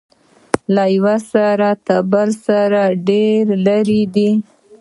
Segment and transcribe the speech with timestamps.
[0.73, 2.69] له یوه سر تر بل سر
[3.07, 4.31] ډیر لرې دی.